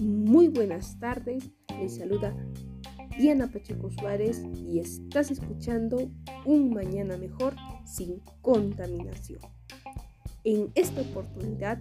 Muy 0.00 0.48
buenas 0.48 0.98
tardes, 0.98 1.50
les 1.78 1.96
saluda 1.96 2.34
Diana 3.18 3.48
Pacheco 3.48 3.90
Suárez 3.90 4.42
y 4.54 4.78
estás 4.78 5.30
escuchando 5.30 6.10
Un 6.46 6.72
Mañana 6.72 7.18
Mejor 7.18 7.54
sin 7.84 8.22
contaminación. 8.40 9.40
En 10.44 10.70
esta 10.74 11.02
oportunidad 11.02 11.78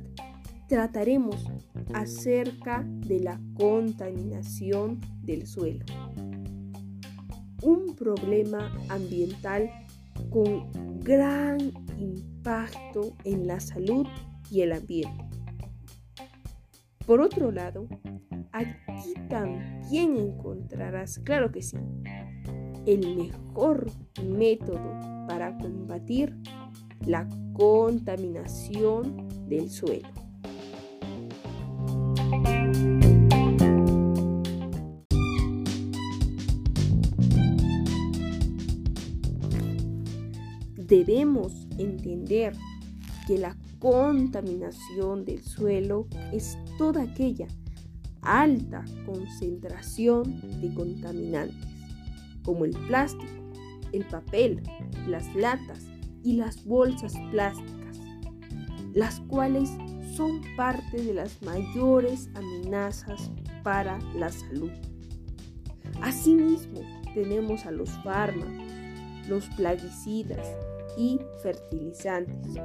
trataremos 0.67 1.45
acerca 1.93 2.83
de 2.85 3.21
la 3.21 3.39
contaminación 3.53 4.99
del 5.21 5.47
suelo, 5.47 5.85
un 7.61 7.95
problema 7.95 8.77
ambiental 8.89 9.71
con 10.31 10.69
gran 10.99 11.59
impacto 11.97 12.36
en 13.25 13.45
la 13.45 13.59
salud 13.59 14.07
y 14.49 14.61
el 14.61 14.71
ambiente. 14.71 15.25
Por 17.05 17.19
otro 17.19 17.51
lado, 17.51 17.89
aquí 18.53 19.13
también 19.29 20.15
encontrarás, 20.15 21.19
claro 21.19 21.51
que 21.51 21.61
sí, 21.61 21.77
el 22.85 23.17
mejor 23.17 23.91
método 24.23 24.97
para 25.27 25.57
combatir 25.57 26.37
la 27.05 27.27
contaminación 27.53 29.27
del 29.49 29.69
suelo. 29.69 30.07
Debemos 40.77 41.66
entender 41.77 42.53
que 43.27 43.37
la 43.37 43.55
contaminación 43.79 45.25
del 45.25 45.43
suelo 45.43 46.07
es 46.31 46.57
toda 46.77 47.03
aquella 47.03 47.47
alta 48.21 48.83
concentración 49.05 50.41
de 50.61 50.73
contaminantes, 50.73 51.69
como 52.43 52.65
el 52.65 52.71
plástico, 52.87 53.25
el 53.91 54.05
papel, 54.05 54.61
las 55.07 55.33
latas 55.35 55.85
y 56.23 56.33
las 56.33 56.65
bolsas 56.65 57.13
plásticas, 57.31 57.99
las 58.93 59.19
cuales 59.21 59.69
son 60.15 60.41
parte 60.55 61.01
de 61.01 61.13
las 61.13 61.41
mayores 61.41 62.29
amenazas 62.33 63.31
para 63.63 63.99
la 64.15 64.29
salud. 64.29 64.71
Asimismo, 66.01 66.81
tenemos 67.13 67.65
a 67.65 67.71
los 67.71 67.89
fármacos, 68.03 68.63
los 69.27 69.45
plaguicidas 69.49 70.47
y 70.97 71.19
fertilizantes, 71.41 72.55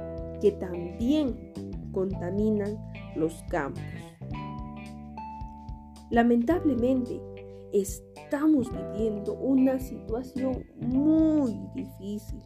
que 0.41 0.51
también 0.51 1.53
contaminan 1.93 2.77
los 3.15 3.33
campos. 3.49 3.83
Lamentablemente, 6.09 7.21
estamos 7.71 8.67
viviendo 8.71 9.33
una 9.33 9.79
situación 9.79 10.65
muy 10.75 11.57
difícil, 11.75 12.41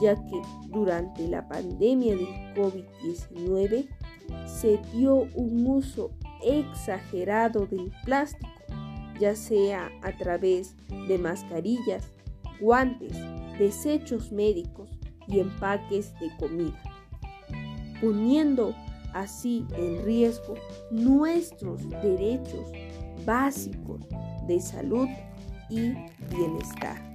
ya 0.00 0.14
que 0.14 0.40
durante 0.68 1.28
la 1.28 1.46
pandemia 1.48 2.16
del 2.16 2.54
COVID-19 2.54 3.88
se 4.46 4.80
dio 4.94 5.26
un 5.34 5.66
uso 5.66 6.12
exagerado 6.44 7.66
del 7.66 7.92
plástico, 8.04 8.48
ya 9.18 9.34
sea 9.36 9.90
a 10.02 10.16
través 10.16 10.76
de 11.08 11.18
mascarillas, 11.18 12.10
guantes, 12.60 13.12
desechos 13.58 14.32
médicos 14.32 14.99
y 15.30 15.40
empaques 15.40 16.12
de 16.20 16.30
comida, 16.38 16.82
poniendo 18.00 18.74
así 19.14 19.66
en 19.76 20.04
riesgo 20.04 20.54
nuestros 20.90 21.88
derechos 22.02 22.70
básicos 23.24 24.00
de 24.46 24.60
salud 24.60 25.08
y 25.68 25.94
bienestar. 26.30 27.10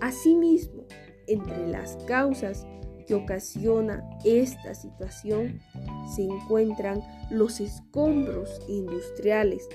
Asimismo, 0.00 0.82
entre 1.26 1.68
las 1.68 1.96
causas 2.06 2.66
que 3.06 3.14
ocasiona 3.14 4.02
esta 4.24 4.74
situación 4.74 5.60
se 6.14 6.22
encuentran 6.24 7.02
los 7.30 7.60
escombros 7.60 8.60
industriales, 8.68 9.66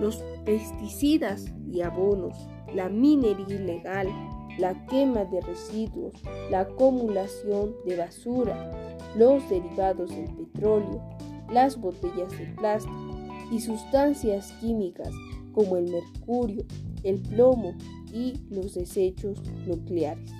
los 0.00 0.24
pesticidas 0.44 1.46
y 1.70 1.80
abonos, 1.82 2.36
la 2.74 2.88
minería 2.88 3.56
ilegal, 3.56 4.08
la 4.58 4.86
quema 4.86 5.24
de 5.24 5.40
residuos, 5.40 6.14
la 6.50 6.60
acumulación 6.60 7.74
de 7.86 7.96
basura, 7.96 8.98
los 9.16 9.48
derivados 9.48 10.10
del 10.10 10.30
petróleo, 10.34 11.02
las 11.50 11.80
botellas 11.80 12.30
de 12.38 12.46
plástico 12.56 13.18
y 13.50 13.60
sustancias 13.60 14.52
químicas 14.60 15.10
como 15.52 15.76
el 15.76 15.90
mercurio, 15.90 16.64
el 17.02 17.20
plomo 17.20 17.74
y 18.12 18.34
los 18.50 18.74
desechos 18.74 19.38
nucleares. 19.66 20.30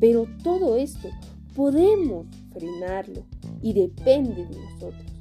Pero 0.00 0.26
todo 0.42 0.76
esto 0.76 1.08
podemos 1.54 2.26
frenarlo 2.52 3.24
y 3.62 3.72
depende 3.72 4.46
de 4.46 4.58
nosotros. 4.58 5.12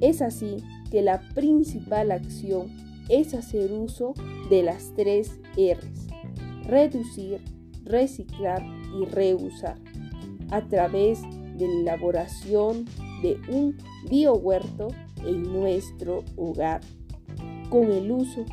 Es 0.00 0.20
así 0.20 0.56
que 0.90 1.02
la 1.02 1.20
principal 1.34 2.10
acción 2.10 2.68
es 3.08 3.34
hacer 3.34 3.72
uso 3.72 4.14
de 4.50 4.62
las 4.62 4.92
tres 4.94 5.40
R's. 5.56 6.08
Reducir, 6.64 7.40
reciclar 7.84 8.62
y 9.00 9.04
reusar 9.06 9.76
a 10.50 10.62
través 10.68 11.22
de 11.56 11.66
la 11.66 11.94
elaboración 11.94 12.84
de 13.22 13.38
un 13.48 13.76
biohuerto 14.08 14.88
en 15.24 15.42
nuestro 15.42 16.24
hogar 16.36 16.80
con 17.70 17.90
el 17.90 18.10
uso 18.10 18.44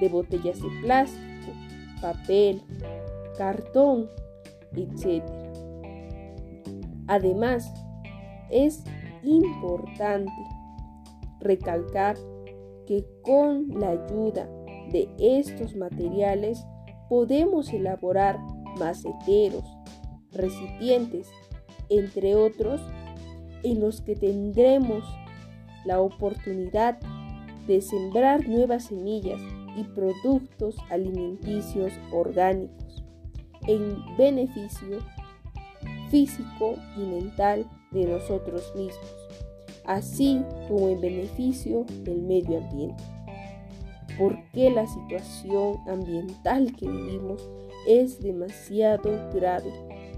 de 0.00 0.08
botellas 0.08 0.60
de 0.60 0.68
plástico, 0.82 1.52
papel, 2.00 2.60
cartón, 3.36 4.08
etc. 4.74 5.22
Además, 7.06 7.72
es 8.50 8.82
importante 9.22 10.32
recalcar 11.40 12.16
que 12.86 13.04
con 13.22 13.68
la 13.80 13.90
ayuda 13.90 14.48
de 14.90 15.08
estos 15.18 15.74
materiales 15.76 16.64
podemos 17.08 17.72
elaborar 17.72 18.38
maceteros, 18.78 19.64
recipientes, 20.32 21.28
entre 21.88 22.34
otros, 22.34 22.80
en 23.62 23.80
los 23.80 24.00
que 24.00 24.14
tendremos 24.14 25.04
la 25.84 26.00
oportunidad 26.00 26.98
de 27.66 27.80
sembrar 27.80 28.46
nuevas 28.48 28.86
semillas 28.86 29.40
y 29.76 29.84
productos 29.84 30.76
alimenticios 30.90 31.92
orgánicos 32.12 33.04
en 33.66 33.96
beneficio 34.16 34.98
físico 36.10 36.76
y 36.96 37.00
mental 37.00 37.66
de 37.90 38.06
nosotros 38.06 38.72
mismos, 38.76 39.28
así 39.86 40.42
como 40.68 40.88
en 40.88 41.00
beneficio 41.00 41.84
del 42.02 42.22
medio 42.22 42.58
ambiente. 42.58 43.02
Porque 44.18 44.70
la 44.70 44.86
situación 44.86 45.78
ambiental 45.88 46.74
que 46.76 46.88
vivimos 46.88 47.48
es 47.86 48.20
demasiado 48.20 49.10
grave 49.32 49.72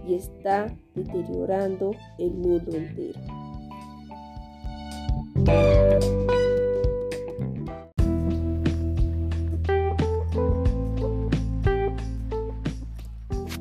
y 0.06 0.15
está 0.15 0.75
deteriorando 0.94 1.93
el 2.19 2.34
mundo 2.34 2.77
entero. 2.77 3.21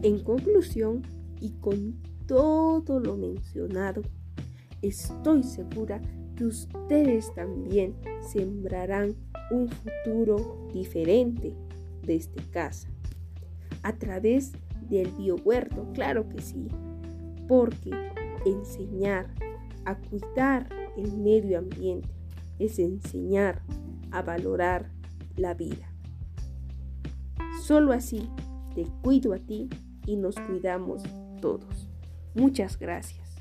En 0.04 0.20
conclusión, 0.20 1.01
y 1.42 1.50
con 1.62 1.96
todo 2.28 3.00
lo 3.00 3.18
mencionado, 3.18 4.04
estoy 4.81 5.44
segura 5.44 6.01
que 6.36 6.45
ustedes 6.45 7.33
también 7.33 7.95
sembrarán 8.22 9.16
un 9.51 9.69
futuro 9.69 10.68
diferente 10.74 11.54
desde 12.04 12.42
casa. 12.51 12.89
A 13.83 13.94
través 13.94 14.54
del 14.89 15.12
biohuerto, 15.12 15.92
claro 15.94 16.27
que 16.30 16.42
sí, 16.42 16.68
porque 17.48 17.92
enseñar 18.45 19.27
a 19.86 19.95
cuidar 19.98 20.68
el 20.98 21.18
medio 21.18 21.60
ambiente 21.60 22.10
es 22.60 22.80
enseñar 22.80 23.62
a 24.12 24.22
valorar 24.22 24.92
la 25.36 25.54
vida. 25.54 25.92
Solo 27.62 27.94
así 27.94 28.30
te 28.74 28.86
cuido 29.01 29.33
a 29.33 29.39
ti 29.39 29.69
y 30.06 30.16
nos 30.16 30.36
cuidamos 30.36 31.04
todos. 31.42 31.89
Muchas 32.33 32.77
gracias. 32.77 33.36